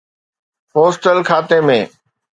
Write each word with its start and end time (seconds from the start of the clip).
postal 0.71 1.17
کاتي 1.29 1.59
۾ 1.69 1.79